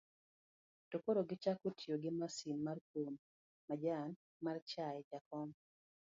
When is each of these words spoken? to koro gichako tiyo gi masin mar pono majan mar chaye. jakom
to 0.89 0.97
koro 1.03 1.21
gichako 1.29 1.67
tiyo 1.77 1.95
gi 2.03 2.11
masin 2.19 2.57
mar 2.67 2.77
pono 2.89 3.19
majan 3.69 4.09
mar 4.45 4.57
chaye. 4.69 5.01
jakom 5.09 5.49